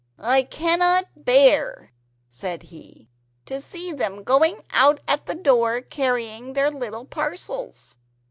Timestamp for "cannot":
0.41-1.05